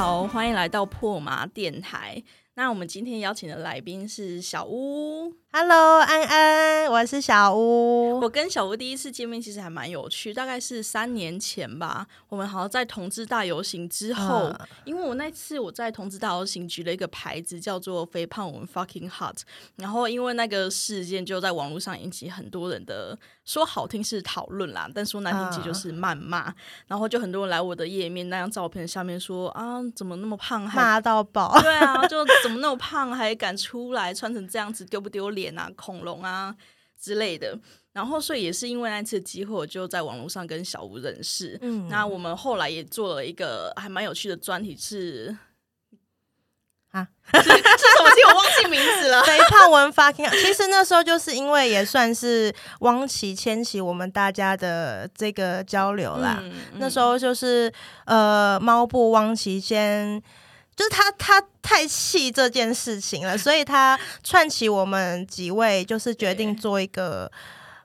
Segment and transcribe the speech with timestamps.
[0.00, 2.22] 好，欢迎来到破麻电台。
[2.58, 5.32] 那我们今天邀请的来宾是小屋。
[5.52, 8.18] Hello，安安，我是小屋。
[8.20, 12.04] 我跟小屋第一次见面其实还蛮有趣，大概是三年前吧。
[12.28, 19.38] 我们好像在同志大游行之后，嗯因为我那次我在同志大游行举了一个牌子，叫做“肥胖我们 fucking hot”。
[19.76, 26.52] 然后因为那个事件就在网络上引起很多人的说好听是讨论啦，但说难听其实就是谩骂。
[26.88, 35.70] 然后就很多人来我的页面那张照片下面说啊，怎么那么胖还骂到爆，对啊，就怎么那么胖还敢出来穿成这样子，丢不丢脸啊？
[35.76, 36.54] 恐龙啊
[37.00, 37.58] 之类的。
[37.92, 41.58] 然后，所以也是因为那次机会，我就在网络上跟小吴认识。
[41.62, 45.36] 嗯那我们后来也做了一个还蛮有趣的专题 是，
[46.92, 48.22] 啊是是什么题？
[48.28, 49.22] 我忘记名字了。
[49.26, 56.38] 肥胖文 fucking，其实那时候就是因为也算是汪琪牵起我们大家的这个交流啦。
[56.42, 57.72] 嗯那时候就是
[58.04, 60.22] 呃，猫布汪琪先。
[60.76, 67.30] 就是他，他太气这件事情了，所以他串起我们几位，就是决定做一个，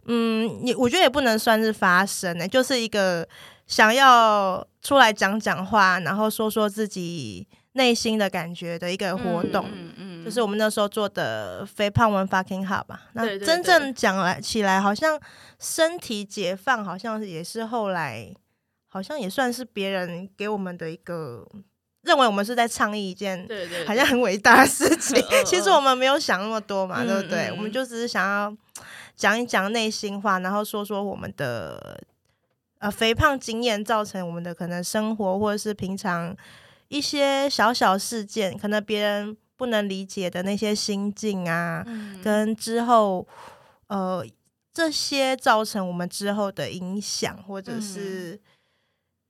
[0.06, 3.28] 嗯，你我觉得也不能算是发声呢、就是一个
[3.68, 9.66] 想要出来讲讲话，然后说说自己内心的感觉的一个活动。
[9.70, 13.02] 嗯嗯就是我们那时候做的肥胖文 fucking 好吧？
[13.12, 15.20] 那真正讲来起来，好像
[15.60, 18.34] 身体解放，好像也是后来，
[18.88, 21.46] 好像也算是别人给我们的一个
[22.04, 25.22] 认为我们是在倡议一件对对，好像很伟大的事情。
[25.46, 27.48] 其实我们没有想那么多嘛，嗯对不对？
[27.48, 28.56] 嗯我们就只是想要
[29.16, 32.02] 讲一讲内心话，然后说说我们的
[32.80, 36.36] 呃肥胖经验造成我们的可能生活或者是平常
[36.90, 42.22] 一些小小事件，可能别人不能理解的那些心境啊，嗯。
[42.22, 43.26] 跟之后
[43.88, 44.26] 呃
[44.74, 47.82] 这些造成我们之后的影响，或者嗯。
[47.82, 48.40] 是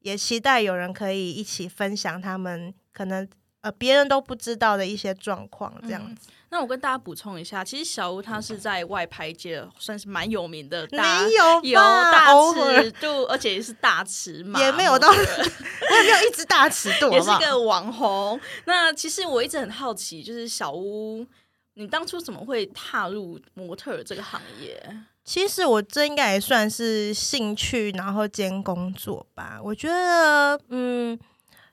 [0.04, 3.28] 也期待有人可以一起分享他们可能
[3.62, 6.30] 呃别人都不知道的一些状况，这样嗯子。
[6.50, 17.19] 那我跟大家补充一下，其实小吴他是在外拍界算是蛮有名的大，没有有大尺度，而且也是大尺码，也没有到 我也没有一直大尺度， 也？
[17.19, 18.40] 是个网红。
[18.66, 21.25] 那其实我一直很好奇，就是小屋，
[21.74, 24.80] 你当初怎么会踏入模特儿这个行业？
[25.25, 29.59] 其实我这应该也算是兴趣，然后兼工作吧。
[29.63, 31.17] 我觉得，嗯，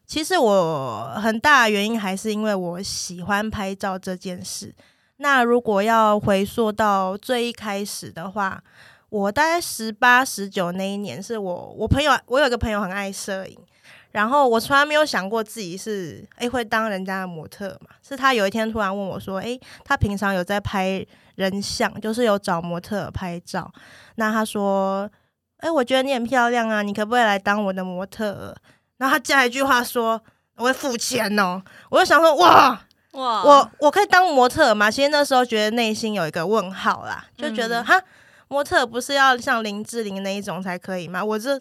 [0.07, 4.75] 其实我很大的原因还是因为我喜欢拍照这件事。
[5.17, 8.63] 那如果要回溯到最一开始的话，
[9.09, 13.59] 我大概十八、十九那一年，是我我朋友，我有一个朋友很爱摄影，
[14.13, 17.95] 然后我从来没有想过自己是诶会当人家的模特嘛。
[18.03, 21.05] 是他有一天突然问我说：“诶，他平常有在拍
[21.37, 23.71] 人像，就是有找模特拍照。
[24.17, 25.09] 那他说
[25.59, 28.57] ：‘诶，我觉得你很漂亮啊，你可不可以来当我的模特儿？’
[28.99, 30.21] 然后他加一句话说
[30.57, 32.81] ：‘我会付钱哦。’我就想说：‘哇，
[33.13, 38.03] 哇，我我可以当模特儿吗？’其实那时候觉得内心有一个问号啦，就觉得嗯哈、
[38.49, 41.25] 模特不是要像林志玲那一种才可以吗？
[41.25, 41.61] 我这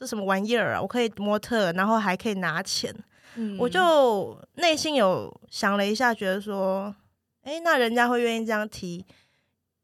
[0.00, 0.80] 这什么玩意儿啊？
[0.80, 2.90] 我可以模特，然后还可以拿钱。
[3.36, 6.94] 嗯我就内心有想了一下，觉得说，
[7.42, 9.04] 诶，那人家会愿意这样提，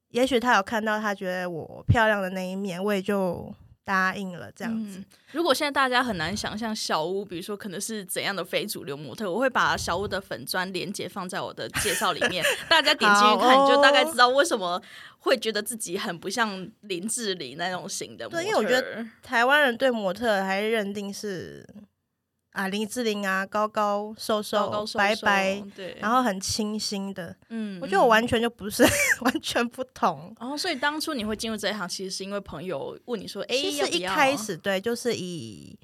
[0.08, 3.54] 也许他有看到他觉得我漂亮的那一面，我也就
[3.86, 4.98] 答应了这样子。
[4.98, 14.80] 嗯如果现在大家很难想象小屋，比如说可能是怎样的非主流模特，我会把小屋的粉砖连接放在我的介绍里面， 大家点进去看，哦你就大概知道为什么
[15.18, 18.36] 会觉得自己很不像林志玲那种型的模特。
[18.38, 21.66] 对因为我觉得台湾人对模特还是认定是
[22.56, 27.36] 啊林志玲啊，高高瘦瘦、白白，对，然后很清新的。
[27.50, 28.82] 嗯我觉得我完全就不是，
[29.20, 30.34] 完全不同。
[30.40, 35.78] 哦，所以当初你会进入这一行，其实是因为朋友问你说：“哎、其实一开始对，就是以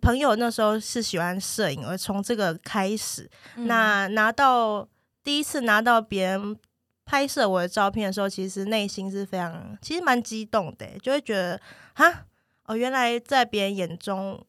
[0.00, 4.88] 朋友那时候是喜欢摄影，而从这个开始，嗯那拿到
[5.24, 6.56] 第一次拿到别人
[7.04, 11.60] 拍摄我的照片的时候，其实内心是非常，其实蛮激动的，就会觉得
[11.94, 12.26] 哈
[12.66, 14.40] 哦，原来在别人眼中，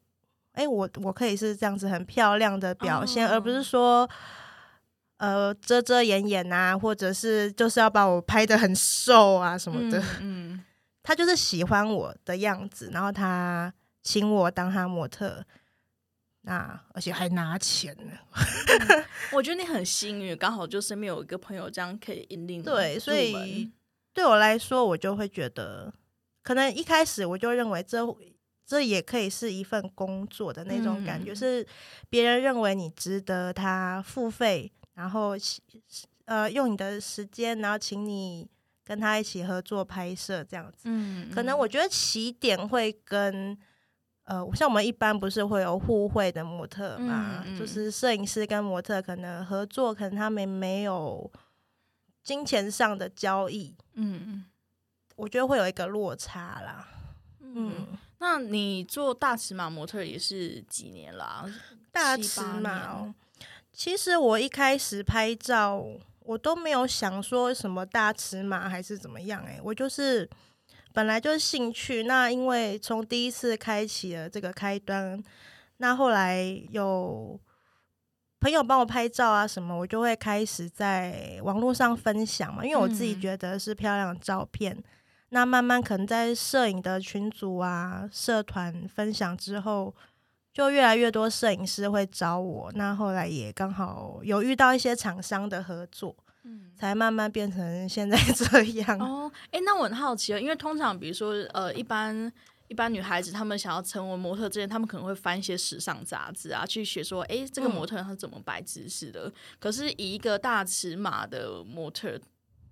[0.53, 4.09] 哎、我我可以是这样子很漂亮的表现，而不哦是说。
[5.17, 10.65] 呃，遮遮掩掩啊，或者是就是要把我拍的很瘦啊什么的， 嗯嗯
[11.03, 13.71] 他就是喜欢我的样子，然后他
[14.01, 15.45] 请我当他模特，
[16.41, 18.13] 那而且还拿钱呢。
[19.31, 23.71] 我觉得你很幸运，刚好就身边有一个朋友这样可以引领对，所以
[24.15, 25.93] 对我来说，我就会觉得，
[26.41, 28.03] 可能一开始我就认为这
[28.71, 31.35] 这也可以是一份工作的那种感觉，嗯。
[31.35, 31.67] 是
[32.09, 35.33] 别人认为你值得他付费，然后
[36.23, 38.47] 呃用你的时间，然后请你
[38.85, 40.83] 跟他一起合作拍摄这样子。
[40.85, 43.57] 嗯，可能我觉得起点会跟
[44.23, 47.59] 呃，像我们一般不是会有互惠的模特嘛，嗯嗯。
[47.59, 51.29] 就是摄影师跟模特可能合作，可能他们没有
[52.23, 54.45] 金钱上的交易，嗯。
[55.17, 56.87] 我觉得会有一个落差啦。
[57.41, 57.73] 嗯。
[57.75, 61.43] 嗯，那你做大尺码模特也是几年啦？
[61.91, 63.15] 大尺码哦，
[63.73, 65.83] 其实我一开始拍照，
[66.19, 70.29] 我都没有想说什么大尺码还是怎么样、欸，我就是
[70.93, 72.03] 本来就是兴趣。
[72.03, 75.21] 那因为从第一次开启了这个开端，
[75.77, 77.39] 那后来有
[78.39, 84.77] 朋友帮我拍照啊什么，我就会开始在网络上分享嘛，因为我自己嗯觉得是漂亮的照片。
[85.33, 89.95] 那慢慢可能在摄影的群组啊、社团分享之后，
[90.53, 92.69] 就越来越多摄影师会找我。
[92.75, 96.13] 那后来也刚好有遇到一些厂商的合作，
[96.43, 96.71] 嗯。
[96.77, 98.99] 才慢慢变成现在 这样。
[98.99, 102.29] 哦，哎、那我很好奇哦，因为通常比如说呃，一般
[102.67, 109.31] 一般女孩子她们想要成为模特之前，她们可能会翻一些时尚杂志啊，去学说，哎、这个嗯模特她怎么摆姿势的。
[109.59, 112.19] 可是以一个大尺码的模特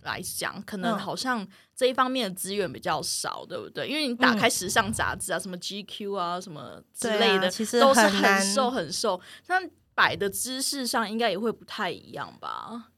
[0.01, 3.87] 来讲，可能嗯好像这一方面的资源比较少，对不对？
[3.87, 9.55] 因为你打开时尚杂志啊，什么 GQ 啊，什么之对类的，啊其实都是很瘦很瘦，那
[9.93, 12.91] 摆的姿势上应该也会不太一样吧？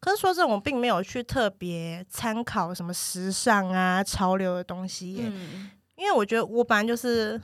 [0.00, 7.40] 可是说这种，我并没有去特别参考什么时尚啊、潮流的东西耶，嗯因为我觉得我本来就是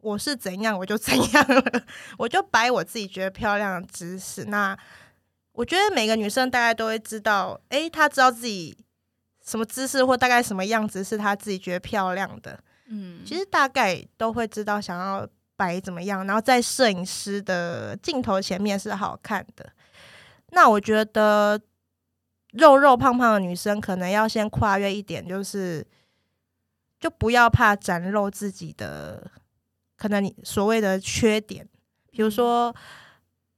[0.00, 1.82] 我是怎样我就怎样了，
[2.16, 4.44] 我就摆我自己觉得漂亮的姿势。
[4.44, 4.78] 那
[5.56, 8.76] 我觉得每个女生大概都会知道，诶，她知道自己
[9.44, 12.62] 什么姿势或大概什么样子是她自己觉得漂亮的。
[12.88, 15.26] 嗯，其实大概都会知道想要
[15.56, 19.72] 摆怎么样，然后在摄影师的镜头前面是好看的。
[20.50, 21.58] 那我觉得
[22.52, 25.84] 肉肉胖胖的女生可能要先跨越一点，就是
[27.00, 29.30] 就不要怕展露自己的
[29.96, 31.66] 可能你所谓的缺点，
[32.10, 32.74] 比如说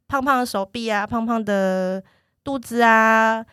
[0.08, 2.02] 胖胖的手臂啊、胖胖的
[2.42, 3.44] 肚子啊、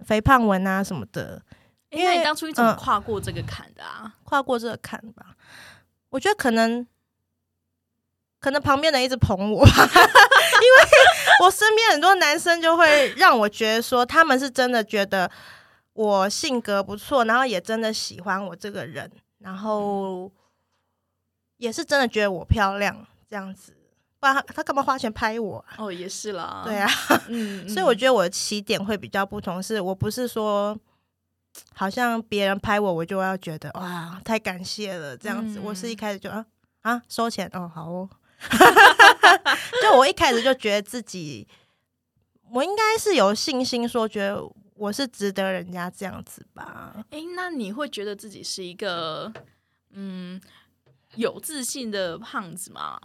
[0.00, 1.42] 肥胖纹啊什么的。
[1.90, 4.14] 因为你当初你怎么嗯跨过这个坎的啊？
[4.24, 5.34] 跨过这个坎吧。
[6.10, 6.86] 我觉得可能，
[8.38, 10.90] 可能旁边人一直捧我吧， 因为
[11.42, 15.30] 我身边很多男生就会让我觉得说，他们是真的觉得
[15.94, 20.30] 我性格不错，然后也真的喜欢我这个人，然后
[21.56, 23.74] 也是真的觉得我漂亮这样子。
[24.20, 26.90] 不然他他干嘛花钱拍我啊、哦，也是啦，对啊，
[27.28, 30.76] 嗯，所以我觉得我的起点会比较不同，是我不是说
[31.74, 35.58] 好像别人拍我，我就要觉得哇太感谢了这样子。
[35.58, 36.44] 嗯我是一开始就啊
[36.82, 38.08] 啊收钱哦好哦，
[39.82, 41.46] 就我一开始就觉得自己
[42.50, 44.42] 我应该是有信心说觉得
[44.74, 46.94] 我是值得人家这样子吧。
[47.10, 49.32] 哎，那你会觉得自己是一个
[49.90, 50.40] 嗯
[51.16, 52.98] 有自信的胖子吗？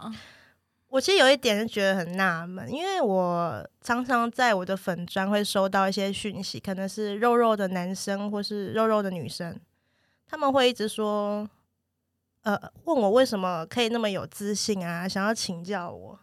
[0.94, 9.58] 我其实有一点是觉得很纳闷，因为我常常在我的粉砖会收到一些讯息，可能是肉肉的男生或是肉肉的女生，
[10.24, 11.50] 他们会一直说，
[12.42, 16.16] 呃，问我为什么可以那么有自信啊，想要请教我。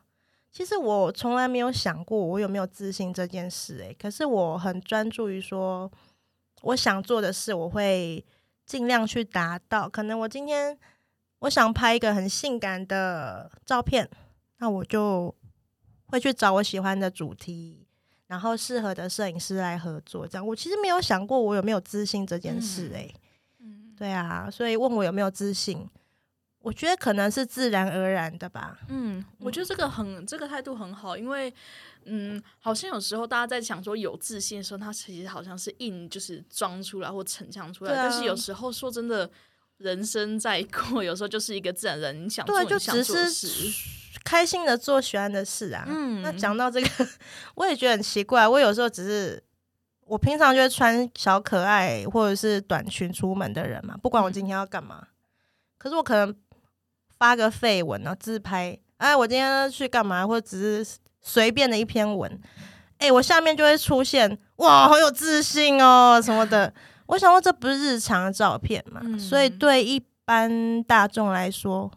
[0.54, 5.92] 其实我从来没有想过我有没有自信这件事、欸，可是我很专注于说
[6.62, 8.24] 我想做的事，我会
[8.66, 9.90] 尽量去达到。
[9.90, 10.80] 可能我今天
[11.40, 14.10] 我想拍一个很性感的照片。
[14.62, 15.34] 那我就
[16.06, 17.88] 会去找我喜欢的主题，
[18.28, 20.28] 然后适合的摄影师来合作。
[20.28, 22.94] 这样，我其实没有想过我有没有自信这件事、欸。
[22.94, 23.16] 诶、
[23.60, 25.90] 嗯对啊，所以问我有没有自信，
[26.60, 28.78] 我觉得可能是自然而然的吧。
[28.88, 31.52] 嗯，我觉得这个很这个态度很好，因为
[32.06, 39.28] 嗯，好像有时候大家在想说有自信的时候，他其实好像是硬就是装出来或逞强出来，但是有时候说真的。
[39.78, 43.48] 人生在过，有时候就是一个自然人，你想做对，就你想只做事，
[44.24, 45.84] 开心的做喜欢的事啊。
[45.88, 47.08] 嗯那讲到这个，
[47.56, 48.48] 我也觉得很奇怪。
[48.48, 49.44] 我有时候只是，
[50.06, 55.08] 我平常就会穿小可爱或者是短裙出门的人嘛，不管我今天要干嘛。
[55.78, 56.36] 可是我可能
[57.18, 62.40] 发个绯闻啊，自拍，哎，我今天去干嘛，或者只是随便的一篇文，
[63.00, 66.72] 哎，我下面就会出现哇，好有自信哦什么的。
[67.08, 69.02] 我想说，这不是日常的照片嘛？
[69.04, 71.92] 嗯所以对一般大众来说，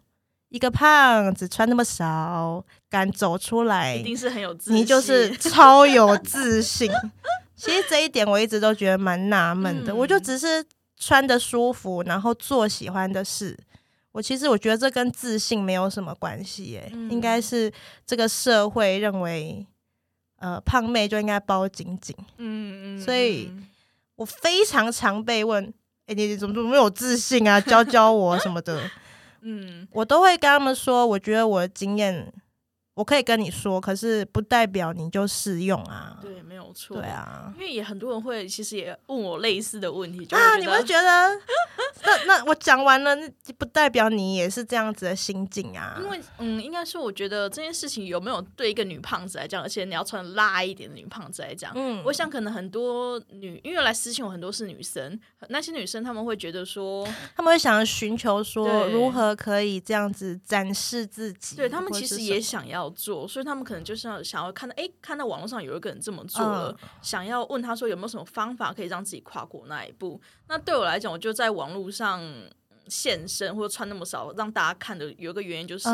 [0.54, 4.76] 一个胖子穿那么少，敢走出来一，定是很有自信。
[4.80, 6.88] 你就是超有自信。
[7.56, 10.64] 其实这一点我一直都觉得蛮纳闷的，嗯我就只是
[10.96, 13.58] 穿的舒服，然后做喜欢的事。
[14.12, 17.72] 我其实我觉得这跟自信没有什么关系，耶，嗯应该是
[18.06, 19.66] 这个社会认为，
[20.38, 22.14] 呃，胖妹就应该包紧紧。
[22.36, 23.66] 嗯嗯，所以嗯
[24.14, 25.64] 我非常常被问，
[26.06, 27.60] 哎、你怎么怎么没有自信啊？
[27.60, 28.88] 教教我什么的。
[29.46, 32.32] 嗯，我都会跟他们说，我觉得我的经验。
[32.94, 36.16] 我可以跟你说，可是不代表你就适用啊。
[36.22, 36.96] 对，没有错。
[36.96, 41.40] 对啊，因为也很多人会，其实也问我类似的问题，就啊，你会觉得，
[42.04, 43.16] 那那我讲完了，
[43.58, 45.98] 不代表你也是这样子的心境啊。
[46.00, 62.83] 因为，嗯，应该是，我觉得这件事情有没有对一个女胖子来讲，而且你要穿辣一点的女胖子来讲，嗯，我想可能很多女，因为来私信我很多是女生，那些女生她们会觉得说，她们会想要寻求说，如何可以这样子展示自己，对她们其实也想要。
[62.90, 70.20] 做，所以他们可能就是要想要看到，哎，看到网络上有一个人这么做了，想要问他说有没有什么方法可以让自己跨过那一步。
[70.48, 72.20] 那对我来讲，我就在网络上。
[72.88, 75.88] 现身或者穿那么少，让大家看的有一个原因，就是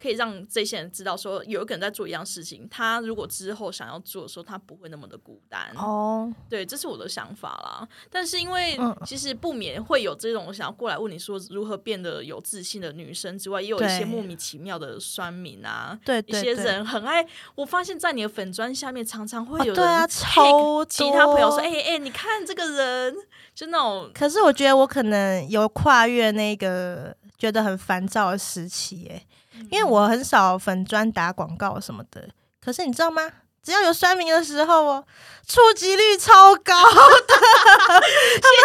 [0.00, 2.66] 可以让这些人知道，说有一个人在做一样事情。
[2.70, 5.70] 他如果之后想要做的时候，他不会那么的孤单。
[5.76, 7.88] 哦，对，这是我的想法啦。
[8.10, 15.98] 但是因为其实不免会有这种想要过来问你说如何变得有自信的女生之外，也有一些莫名其妙的酸民啊。
[16.04, 17.26] 对，一些人很爱。
[17.54, 23.16] 我发现，在你的粉砖下面，常常会有对啊，超其他朋友说：“哎哎，你看这个人。”
[23.60, 29.22] 就那种，可是我觉得我可能有跨越那个觉得很烦躁的时期，哎，
[29.70, 32.26] 因为我很少粉砖打广告什么的。
[32.58, 33.30] 可是你知道吗？
[33.62, 35.04] 只要有酸民的时候哦，
[35.46, 37.34] 触及率超高的。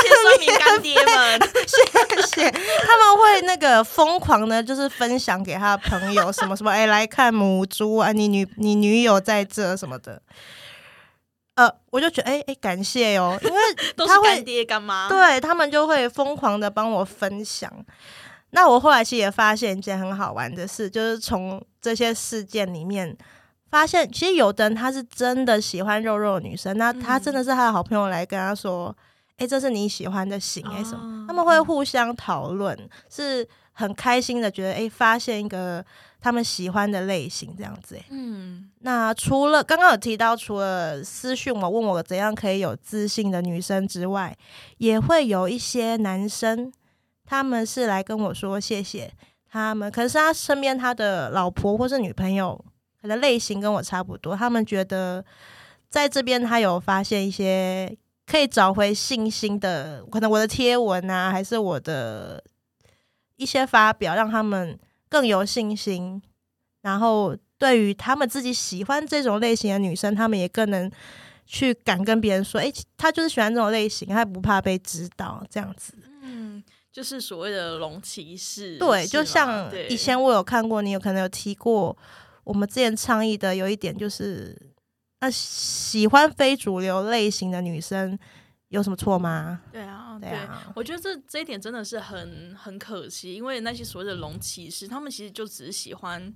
[0.01, 10.21] 谢谢酸民干爹们， 谢谢他们会那个疯狂的，就是分享给他的朋友什么什么，哎，来看母猪啊，你女你女友在这什么的。
[11.55, 13.59] 呃，我就觉得，哎哎，感谢哟，因为
[13.95, 17.71] 都是干爹干妈，对他们就会疯狂的帮我分享。
[18.51, 23.17] 那我后来其实也发现一件很好玩的事，就是从这些事件里面
[23.69, 28.95] 发现，其实有的人他是真的喜欢肉肉女生，那他真的是他的好朋友来跟他说，
[29.37, 32.77] 哎，这是你喜欢的型哎什么，他们会互相讨论，
[33.09, 35.83] 是很开心的，觉得哎，发现一个。
[36.25, 44.35] 他们喜欢的类型这样子，嗯，那除了刚刚有提到，除了私讯我问我怎样可以有自信的女生之外，
[44.79, 46.73] 也会有一些男生，
[47.25, 49.13] 他们是来跟我说谢谢
[49.51, 52.59] 他们，可是他身边他的老婆或是女朋友，
[52.99, 55.23] 可能类型跟我差不多，他们觉得
[55.91, 62.43] 在这边他有发现一些可以找回信心的，可能我的贴文啊，还是我的
[63.35, 64.79] 一些发表，让他们。
[65.15, 66.21] 更有信心，
[66.81, 70.91] 然后对于他们自己喜欢这种类型的女生，他们也更能
[71.45, 78.77] 去敢跟别人说：“哎，他就是喜欢这种类型，他不怕被知道。”这样子，嗯，就是所谓的龙骑士。
[78.77, 81.97] 对，就像以前我有看过，你有可能有提过，
[82.43, 84.53] 我们之前倡议的有一点就是，
[85.21, 88.19] 那喜欢非主流类型的女生。
[88.69, 89.61] 有什么错吗？
[89.71, 96.33] 对啊，对啊，我觉得这这一点真的是很很可惜，因为那些所谓的龙骑士，他们其实就只是喜欢。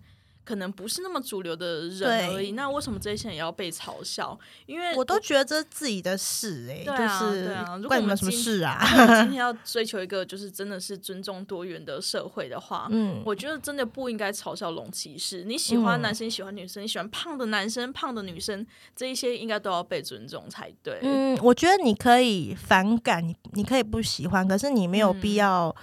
[0.49, 4.35] 可能不是那么主流的人而已，那为什么这些人也要被嘲笑？
[4.65, 8.83] 因为我都觉得这是自己的事哎，就是对啊，关你们什么事啊？
[9.21, 15.43] 今天 要追求一个就是真的是尊重多元的社会的话，嗯，我觉得真的不应该嘲笑龙骑士。
[15.43, 18.65] 你喜欢男生，喜欢女生，你喜欢胖的男生、胖的女生，
[18.95, 20.97] 这一些应该都要被尊重才对。
[21.03, 25.75] 嗯，我觉得你可以反感，你你可以不喜欢，可是你没有必要。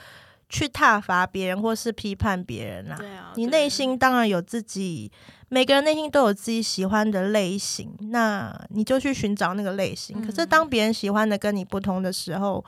[0.48, 5.10] 去挞伐别人或是批判别人啦，你内心当然有自己，
[5.48, 10.24] 每个人内心都有自己喜欢的类型，那你就去寻找那个类型。
[10.24, 12.64] 可是当别人喜欢的跟你不同的时候，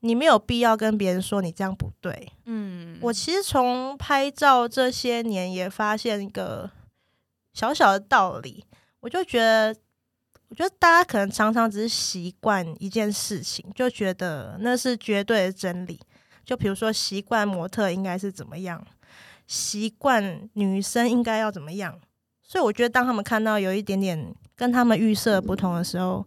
[0.00, 2.30] 你没有必要跟别人说你这样不对。
[2.44, 6.70] 嗯，我其实从拍照这些年也发现一个
[7.54, 8.62] 小小的道理，
[9.00, 9.74] 我就觉得，
[10.48, 15.98] 我觉得大家可能常常只是习惯一件事情，就觉得那是绝对的真理。
[16.46, 18.86] 就比如说，习惯模特应该是怎么样，
[19.48, 21.98] 习惯女生应该要怎么样，
[22.40, 26.24] 所以我觉得，当他们看到有一点点跟他们预设不同的时候，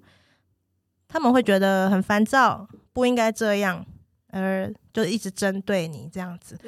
[1.07, 3.85] 他们会觉得很烦躁，不应该这样，
[4.33, 6.59] 而就一直针对你这样子。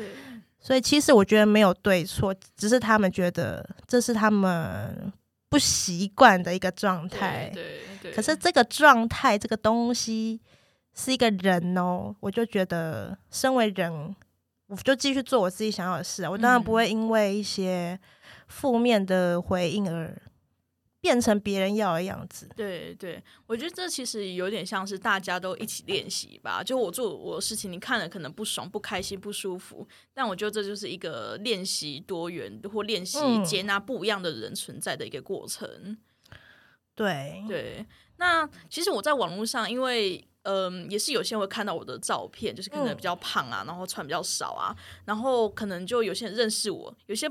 [0.58, 5.12] 所以其实我觉得没有对错，只是他们觉得这是他们
[5.50, 7.51] 不习惯的一个状态。
[7.53, 8.13] 对对。
[8.13, 10.39] 可是这个状态，这个东西。
[10.94, 14.16] 是一个人哦，我就觉得身为人，
[14.68, 16.24] 我就继续做我自己想要的事。
[16.28, 18.00] 我当然不会因为一些
[18.48, 20.22] 负面的回应而
[21.00, 22.48] 变成别人要的样子。
[22.56, 26.62] 对对，我觉得这其实有点像是大家都一起练习吧。
[26.62, 35.98] 就我做我的事情，你看了可能不爽、不开心、不舒服，但我觉得这就是一个练习多元或练习接纳不一样的人存在的一个过程。
[36.94, 37.86] 对对。
[38.18, 47.30] 那其实我在网络上，因为嗯，也是有些人会看到我的照片，就是可能比较胖啊，然后穿比较少啊，然后可能就有些人认识我，有些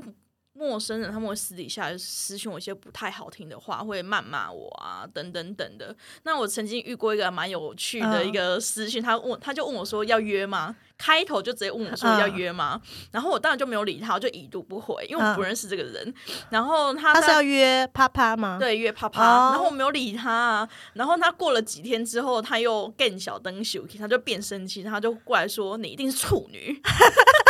[0.61, 5.95] 陌生人他们会私底下私讯我一些不太好听的话，会谩骂我啊，等等等的。
[6.21, 10.75] 那我曾经遇过一个蛮有趣的一个私讯，他问他就问我说要约吗？
[10.97, 12.79] 开头就直接问我说要约吗？
[13.09, 16.13] 然后我当然就没有理他，我就已读不回，因为我不认识这个人。
[16.51, 18.57] 然后他他是要约啪啪吗？
[18.59, 19.49] 对，约啪啪。
[19.49, 20.69] 然后我没有理他。
[20.93, 26.79] 然后他过了几天之后，他又更小灯秀气，他就变生气，他就过来说你一定是处女。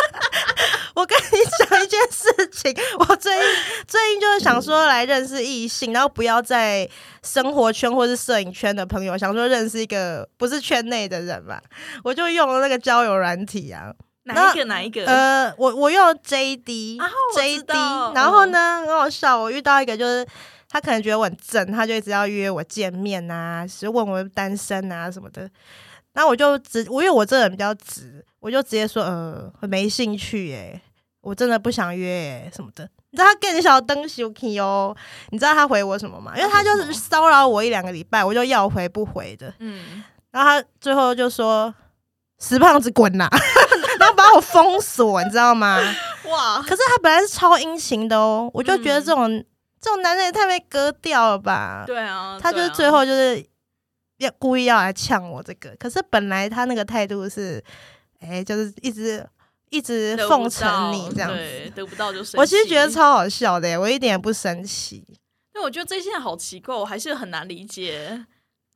[0.96, 3.44] 我跟你讲一件事情，我最近
[3.88, 6.88] 最近就是想说来认识异性，然后不要在
[7.24, 11.62] 生活圈或是摄影圈的朋友，想说认识一个不是圈内的人嘛，
[12.04, 13.94] 我就用了那个交友软体啊。
[14.24, 14.66] 哪一个？
[14.66, 15.06] 哪一个？
[15.06, 20.26] 呃，我我用 JD，JD，然后呢，很好笑，我遇到一个就是
[20.70, 25.50] 他可能觉得我很正，他就一直要约我见面啊，是问我单身啊什么的。
[26.14, 30.82] 然后我就直，我因为我这人比较直，我就直接说，呃，没兴趣诶，
[31.22, 32.88] 我真的不想约什么的。
[33.12, 34.96] 你知道他更小灯修 K 哦？
[35.32, 36.34] 你知道他回我什么吗？
[36.38, 39.54] 因为他就是骚扰我一两个礼拜，我就要回不回的。
[39.60, 41.74] 嗯，然后他最后就说
[42.40, 43.28] ：“死胖子滚呐！”
[44.00, 45.78] 然后把我封锁，你知道吗？
[46.26, 46.62] 哇！
[46.62, 49.28] 可是他本来是超殷勤的哦，我就觉得这种
[49.82, 51.84] 这种男人也太被割掉了吧？
[51.86, 53.46] 对啊，他就是最后就是
[54.22, 57.64] 要故意要来呛我这个，可是本来他那个态度是，
[58.20, 59.28] 哎，就是一直。
[59.74, 65.08] 一直奉承你这样子，得不到就我其实觉得超好笑的，我一点也不生气。
[65.54, 68.26] 那我觉得这些好奇怪，我还是很难理解。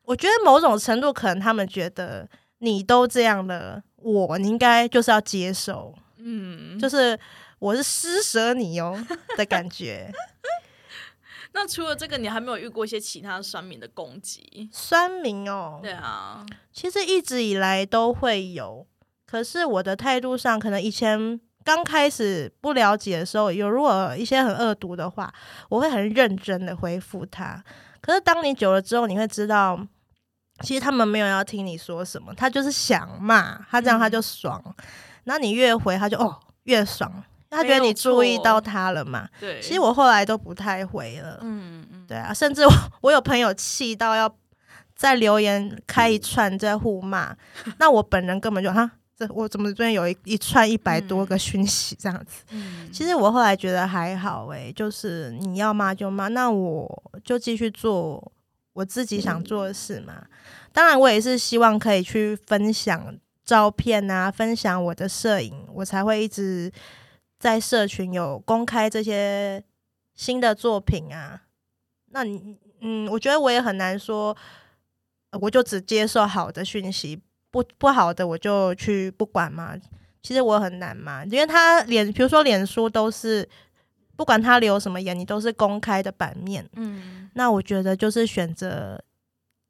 [0.04, 2.26] 我觉得某种程度可能他们觉得
[2.60, 7.20] 你都这样了，我应该就是要接受，嗯，就是
[7.60, 8.98] 我是施舍你哦
[9.36, 10.10] 的感觉。
[11.56, 14.70] 那除了这个，你还没有遇过一些其他酸民的攻击？
[14.74, 18.86] 酸民哦，对啊，其实一直以来都会有。
[19.26, 25.34] 可是我的态度上，可能以前刚开始不了解的时候，有如果一些很恶毒的话，
[25.70, 27.64] 我会很认真的回复他。
[28.02, 29.80] 可是当你久了之后，你会知道，
[30.60, 34.62] 其实他们没有要听你说什么，他就是想骂，他这样他就爽。
[35.24, 39.28] 然后你越回，他就哦越爽，他觉得你注意到他了嘛。
[39.40, 41.40] 对，其实我后来都不太回了。
[41.42, 44.34] 嗯嗯，对啊，甚至我我有朋友气到要
[44.96, 47.36] 在留言开一串在互骂，
[47.80, 48.92] 那我本人根本就哈。
[49.18, 52.44] 这我怎么这边有一一串一百多个讯息这样子？
[52.92, 58.30] 其实我后来觉得还好诶，就是你要骂就骂，那我就继续做
[58.74, 60.22] 我自己想做的事嘛。
[60.74, 66.70] 当然，我也是希望可以去分享照片啊，分享我的摄影，我才会一直
[67.46, 69.64] 在社群有公开这些
[70.16, 71.44] 新的作品啊。
[72.08, 74.36] 那你嗯，我觉得我也很难说，
[75.40, 77.22] 我就只接受好的讯息。
[77.52, 79.76] 不不好的我就去不管嘛，
[80.24, 83.48] 其实我很难嘛，因为他脸，比如说脸书都是
[84.16, 89.00] 不管他留什么言，你都是公开的版面，嗯，那我觉得就是选择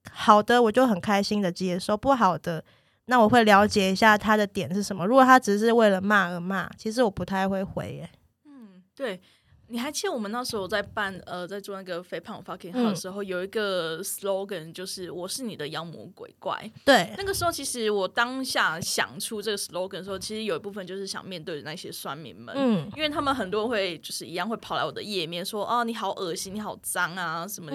[0.09, 2.63] 好的，我就很开心的接受；不好的，
[3.05, 5.05] 那我会了解一下他的点是什么。
[5.05, 8.09] 如果他只是为了骂而骂，其实我不太会回耶。
[8.45, 9.21] 嗯，对。
[9.67, 16.69] 你还记得我们那时候在办呃，在做那个肥胖 fucking 号的时候，有一个 slogan 就是“我是你的妖魔鬼怪”。
[16.85, 27.71] 对，那个时候其实我当下想出这个 slogan 的时候，其实有一部分就是想面对那些酸民们，嗯，因为他们很多会就是一样会跑来我的页面说：“哦，你好恶心，你好脏啊，什么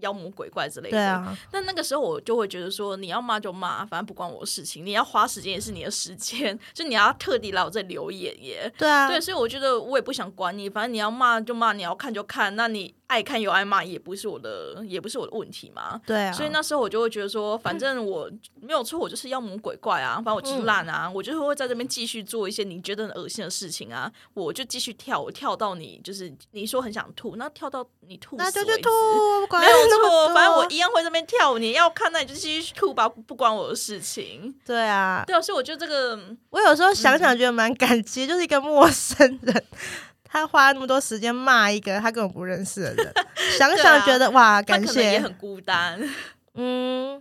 [0.00, 1.38] 妖魔鬼怪之类的。”对啊。
[1.48, 4.84] 但那个时候我就会觉得说：“你要骂就骂，反正不关我的事情。
[4.84, 9.06] 你要花时间也是你的时间，就你要特地来我这留言耶。”对啊。
[9.06, 11.19] 对，所以我觉得我也不想管你，反正你要。
[11.20, 12.94] 骂就骂，你要看就看，那你。
[13.10, 16.00] 爱看又爱骂，也不是我的，也不是我的问题嘛。
[16.06, 18.30] 对啊，所以那时候我就会觉得说，反正我
[18.60, 28.88] 没有错，我就是妖魔鬼怪啊，反正我就是烂啊，我就是会在这边继续做一些你觉得很恶心的事情啊，我就继续跳，我跳到你就是你说很想吐，那跳到你吐那就去吐，
[29.58, 34.54] 没有错，反正我一样会这边跳，你要看那你就继续吐吧，不关我的事情。
[34.64, 36.16] 对啊，对啊，所以我觉得这个，
[36.50, 39.64] 我有时候想想觉得蛮感激，就是一个陌生人。
[40.32, 43.12] 他花那么多时间骂一个他根本不认识的人，
[43.58, 46.00] 想想觉得哇，感谢也很孤单。
[46.54, 47.20] 嗯，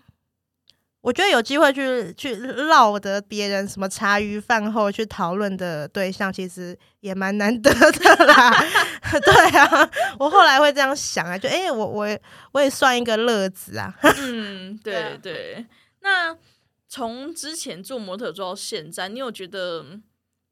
[1.01, 8.51] 我觉得有机会去去唠得别人什么茶余饭后去讨论的对象，其实也蛮难得的啦。
[9.25, 12.07] 对啊，我后来会这样想啊，就哎，我我
[12.51, 13.91] 我也算一个乐子啊。
[14.03, 15.65] 嗯，对 对。
[16.01, 16.37] 那
[16.87, 19.99] 从之前做模特做到现在，你有觉得？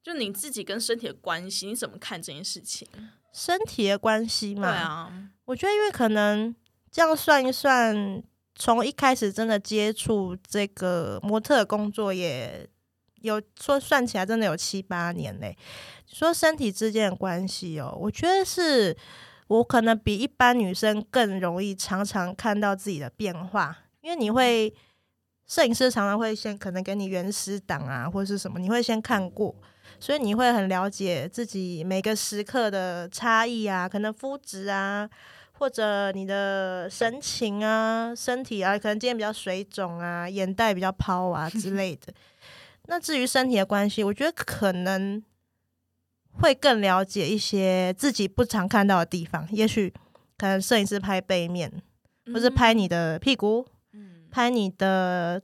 [0.08, 2.88] 就你自己跟身体的关系，你怎么看这件事情？
[3.34, 6.56] 身体的关系嘛，对啊，我觉得因为可能
[6.90, 8.24] 这样算一算，
[8.56, 12.66] 从一开始真的接触这个模特工作，也
[13.20, 15.58] 有说算起来真的有七八年嘞。
[16.06, 18.96] 说身体之间的关系哦，我觉得是
[19.48, 24.74] 我可能比一般女生更容易常常看到自己的变化，因为你会
[25.46, 29.54] 摄影师常常会先可能给你原始档啊，或者是什么，你会先看过，
[30.00, 35.10] 所以你会很了解自己每个时刻的差异啊，可能肤质啊。
[35.60, 42.14] 或者你的神情啊、身体啊，可能今天比较水肿啊、眼袋比较抛啊之类的。
[42.84, 45.20] 那至于身体的关系，我觉得可能
[46.34, 49.48] 会更了解一些自己不常看到的地方。
[49.52, 49.92] 也许
[50.38, 51.82] 可能摄影师拍背面，
[52.32, 53.66] 或是拍你的屁股，
[54.30, 55.42] 拍你的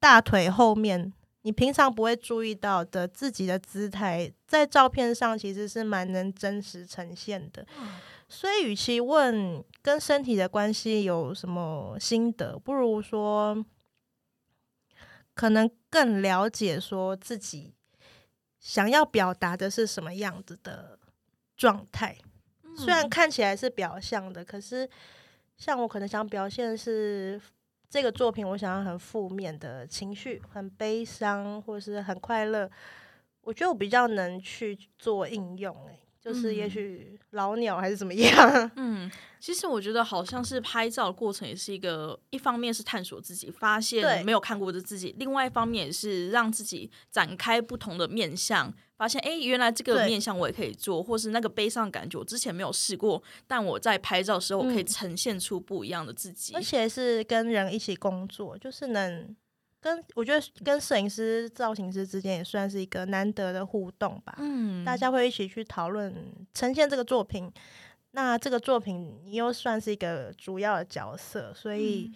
[0.00, 1.12] 大腿后面，
[1.44, 7.66] 你平常不会注意到的自己的姿态，在照片上其实是蛮能真实呈现的。
[8.30, 13.62] 所以，与其问跟身体的关系有什么心得，不如说
[15.34, 17.74] 可能更了解说自己
[18.58, 20.98] 想要表达的是什么样子的
[21.58, 22.16] 状态。
[22.74, 24.88] 虽然看起来是表象的，可是
[25.58, 27.38] 像我可能想表现是
[27.94, 32.68] 这个作品，我想要很负面的情绪，很悲伤，或是很快乐。
[33.42, 36.00] 我觉得我比较能去做应用，诶。
[36.24, 38.70] 就是也许老鸟还是怎么样？
[38.76, 59.36] 嗯，其实我觉得好像是拍照的过程也是一个，一方面是探索自己，发现没有看过的自己；，另外一方面也是让自己展开不同的面相，发现哎，原来这个面相我也可以做，或是那个悲伤感觉我之前没有试过，但我在拍照的时候我可以呈现出不一样的自己，而且是跟人一起工作，就是能。
[59.84, 64.34] 跟我觉得跟摄影师、造型师之间也算是一个难得的互动吧。
[64.38, 67.52] 嗯，大家会一起去讨论呈现这个作品。
[68.12, 72.10] 那这个作品你又算是一个主要的角色，所以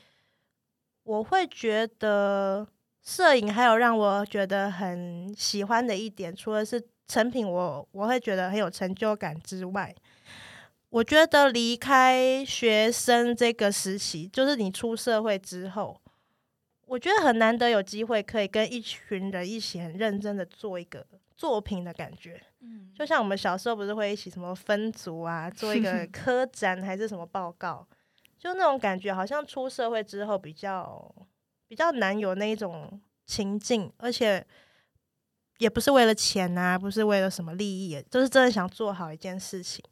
[1.02, 2.66] 我会觉得
[3.02, 9.94] 摄影还有让我觉得很喜欢的一点，除了是成品，我我会觉得很有成就感之外，
[10.88, 16.00] 我觉得离开学生这个时期，就是你出社会之后。
[16.88, 27.86] 我觉得很难得有机会可以跟一群人一起很认真的做一个作品的感觉，嗯，就像我们小时候不是会一起什么分组啊，做一个 科展还是什么报告，
[28.38, 31.14] 就那种感觉，好像出社会之后比较
[31.68, 34.44] 比较难有那一种情境，而且
[35.58, 39.84] 也不是为了钱啊，不是为了什么利益，就是真的想做好一件事情，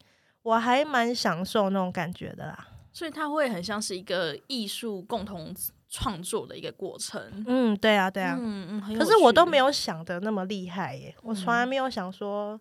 [0.43, 2.69] 我还蛮享受那种感觉的啦。
[2.91, 5.55] 所以它会很像是一个艺术共同。
[5.89, 12.61] 创作的一个过程，嗯，对啊，对啊，嗯嗯，可是我都没有想的那么厉害耶，我从来没有想说，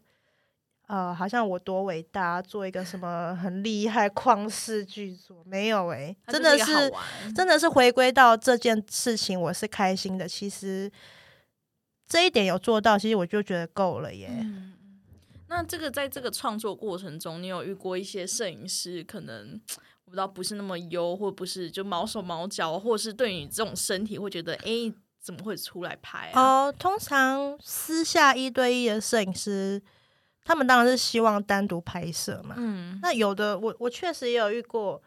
[0.87, 6.93] 呃，好像我多伟大，做一个什么很厉害旷世巨作，没有哎，真的是，
[7.35, 10.27] 真的是回归到这件事情，我是开心的。
[10.27, 10.91] 其实
[12.07, 14.29] 这一点有做到，其实我就觉得够了耶。
[15.47, 19.59] 那这个在这个创作过程中，你有遇过一些摄影师可能？
[20.15, 26.41] 我不知道不是那么优，或不是就毛手毛脚，或是对你这种身体会觉得，哎，怎么会出来拍啊？
[26.41, 29.81] 哦，通常私下一对一的摄影师，
[30.45, 32.55] 他们当然是希望单独拍摄嘛。
[32.57, 35.01] 嗯，那有的我我确实也有遇过，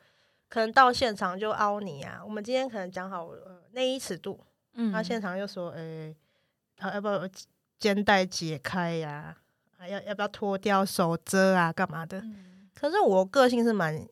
[0.50, 2.20] 可能到现场就凹你啊。
[2.22, 4.38] 我们今天可能讲好呃内衣尺度，
[4.74, 6.14] 嗯，那现场又说，哎，
[6.92, 7.26] 要不要
[7.78, 9.34] 肩带解开呀？
[9.78, 11.72] 啊，要要不要脱掉手遮啊？
[11.72, 12.22] 干嘛的？
[12.74, 14.06] 可是我个性是蛮。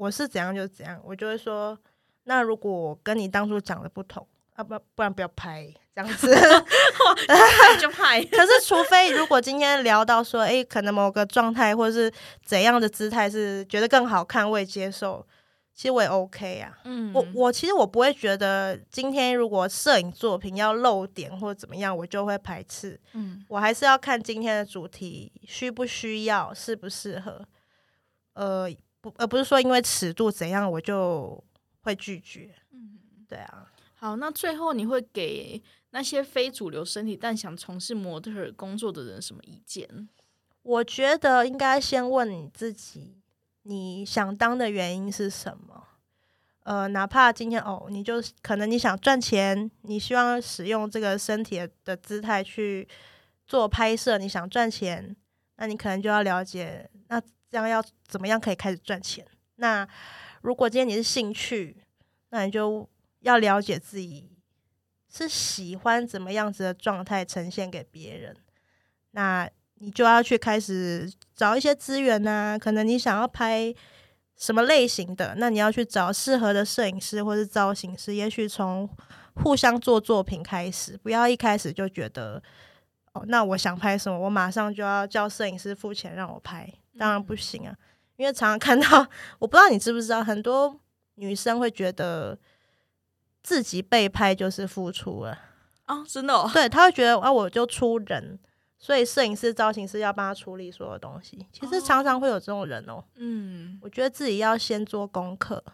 [0.00, 1.78] 我是怎样就怎样，我就会说，
[2.24, 6.34] 那如果跟你当初讲的不同，啊不不然不要拍这样子，
[7.78, 8.24] 就拍。
[8.32, 12.10] 可是除非如果今天聊到说，哎，可能某个状态或者是
[12.42, 15.26] 怎样的姿态是觉得更好看，我也接受，
[15.74, 16.78] 其实我也 OK 啊。
[16.84, 22.98] 嗯，我我其实我不会觉得今天如果摄影作品要露点或者怎么样，我就会排斥。
[23.12, 27.46] 嗯，我还是要看今天的主题需不需要，适不适合。
[28.32, 28.70] 呃。
[29.00, 31.42] 不，而不是说因为尺度怎样我就
[31.82, 32.54] 会拒绝。
[32.72, 33.70] 嗯，对啊。
[33.94, 40.08] 好，那最后你会给那些非主流身体但想从事模特工作的人什么意见？
[40.62, 43.18] 我觉得应该先问你自己，
[43.62, 45.88] 你想当的原因是什么？
[46.62, 52.86] 呃，哪怕今天哦，你就可能你想赚钱，你希望使用这个身体的姿态去
[53.46, 55.16] 做拍摄，你想赚钱，
[55.56, 57.20] 那你可能就要了解那。
[57.50, 59.26] 这样要怎么样可以开始赚钱？
[59.56, 59.86] 那
[60.42, 61.82] 如果今天你是兴趣，
[62.30, 62.88] 那你就
[63.20, 64.30] 要了解自己
[65.12, 68.36] 是喜欢怎么样子的状态呈现给别人。
[69.10, 72.56] 那你就要去开始找一些资源呐。
[72.58, 73.74] 可能你想要拍
[74.36, 78.88] 什么类型的，那你要去找适合的摄影师或是造型师，也许从
[79.34, 82.42] 互相做作品开始，不要一开始就觉得
[83.12, 87.74] 哦，那我想拍什么，我马上就要叫摄影师付钱让我拍，当然不行啊，
[88.16, 89.08] 因为常常看到，
[89.38, 90.78] 我不知道你知不知道，很多
[91.14, 92.38] 女生会觉得
[93.42, 95.38] 自己被拍就是付出了。
[95.86, 98.38] 啊，真的，对，他会觉得啊，我就出人，
[98.78, 101.46] 所以摄影师、造型师要帮他处理所有东西。
[101.50, 103.02] 其实常常会有这种人哦。
[103.14, 105.64] 嗯，我觉得自己要先做功课。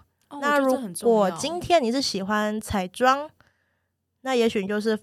[0.40, 3.28] 那如果今天你是喜欢彩妆，
[4.20, 4.96] 那也许就是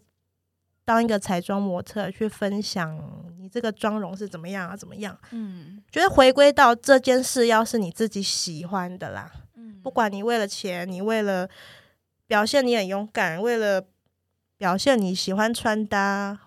[0.85, 2.97] 当一个彩妆模特去分享
[3.39, 5.17] 你这个妆容是怎么样啊，怎么样？
[5.31, 9.31] 嗯，觉得回归到这件事，要是你自己喜欢的啦。
[9.55, 11.49] 嗯，不管你为了钱，你为了
[12.27, 13.83] 表现你很勇敢，为了。
[14.55, 16.39] 表现你喜欢穿搭，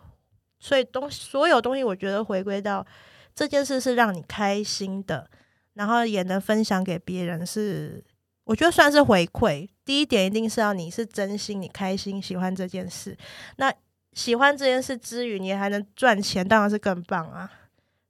[0.59, 2.87] 所以东所有东西，我觉得回归到
[3.35, 5.29] 这件事是让你开心的，
[5.75, 8.03] 然后也能分享给别人，是
[8.44, 9.68] 我觉得算是回馈。
[9.85, 13.14] 第一点一定是要你是真心，你开心喜欢这件事。
[13.57, 13.70] 那
[14.16, 17.48] 喜欢这件事之余，你还能赚钱，当然是更棒啊！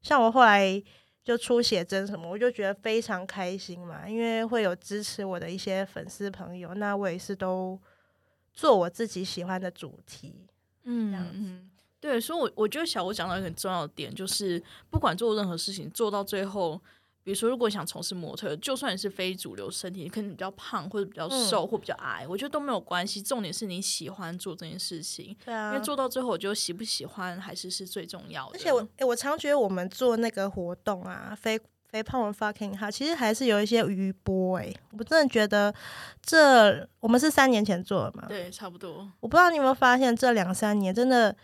[0.00, 0.82] 像我后来
[1.22, 7.78] 就出写真什么，我就觉得非常开心嘛，因为会有支持我的一些粉丝朋友，那我也是都。
[8.58, 10.32] 做我自己喜欢的主题，
[10.84, 16.80] 嗯嗯，对，所以，我我觉得小吴讲到一个很重要的点，就是不管做任何事情，做到最后，
[17.26, 23.20] 比如说，如果想从事模特，就算你是非主流身体，可能比较胖或者比较瘦或比较矮，我觉得都没有关系。
[23.20, 28.52] 重点是你喜欢做这件事情，对啊，因为做到最后，我觉得喜不喜欢还是是最重要的。
[28.54, 31.60] 而且我，我常觉得我们做那个活动啊，非。
[31.88, 35.72] 肥胖文 fucking 好，其实还是有一些余波哎，我真的觉得
[36.20, 39.08] 这我们是三年前做的嘛，对，差不多。
[39.20, 41.34] 我不知道你有没有发现，这两三年真的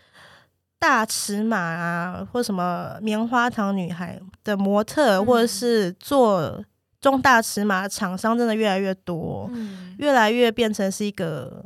[0.83, 6.61] 大尺码啊，或什么棉花糖女孩的模特，或者是做
[6.99, 9.49] 中大尺码的厂商，真的越来越多，
[9.97, 11.63] 越来越变成是一个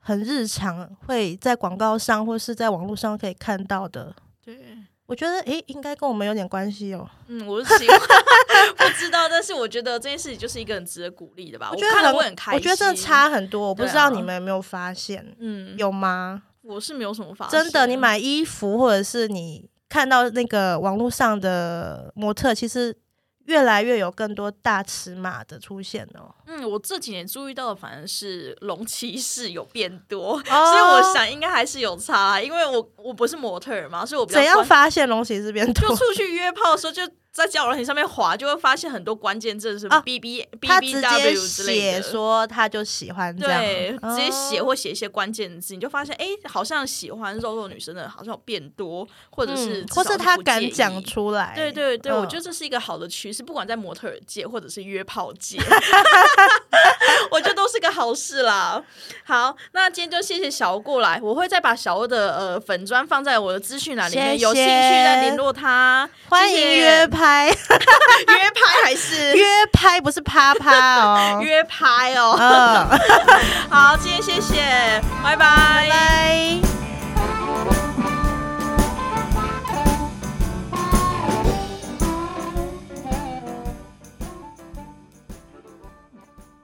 [0.00, 4.12] 很日常，会在广告上或是在网络上可以看到的，
[4.44, 4.58] 对。
[5.06, 7.08] 我觉得诶，应该跟我们有点关系哦。
[7.28, 7.98] 嗯，我是喜欢，
[8.76, 11.68] 不知道，但是我觉得这件事情就是一个很值得鼓励的吧。
[11.70, 12.54] 我觉得很，很开心。
[12.56, 15.36] 我觉得真的差很多，我不知道你们有没有发现？
[15.38, 16.42] 嗯，有吗？
[16.62, 17.62] 我是没有什么发现。
[17.62, 22.96] 真的，你买衣服或者是你看到那个网络上的模特，其实。
[23.46, 26.32] 越来越有更多大尺码的出现哦。
[26.46, 35.88] 嗯，我这几年注意到的反而是龙骑士有变多，所以我想应该还是有差，因为我我不是模特嘛，所以我怎样发现龙骑士变多？
[35.88, 37.02] 就出去约炮的时候就。
[37.32, 42.02] 在交友软件上面滑，就会发现很多关键字是 B B B B W 之类的。
[42.02, 51.54] 说他就喜欢这样，对，直接写或写一些关键字，你就发现哎，好像喜欢肉肉女生的好像变多，或者是或是他敢讲出来。
[51.56, 55.58] 对对对，我觉得这是一个好的趋势，不管在模特界或者是约炮界，
[57.32, 58.84] 我觉得都是个好事啦。
[59.24, 67.21] 好，那今天就谢谢小欧过来，我会再把小欧的呃粉砖放在我的资讯栏里面，有兴趣再联络他，欢迎约炮。
[67.22, 67.54] 拍约
[68.50, 70.00] 拍还是 约拍？
[70.00, 72.36] 不是啪啪哦， 约拍哦。
[72.36, 72.98] 嗯，
[73.70, 76.81] 好，今天谢谢，拜拜。